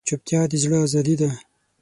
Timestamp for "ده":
1.21-1.29